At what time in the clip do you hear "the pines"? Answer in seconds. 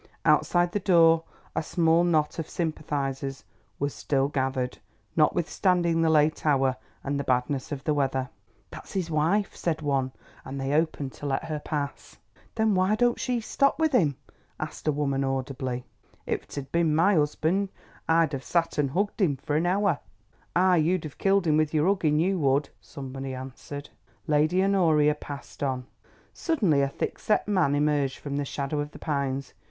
28.93-29.53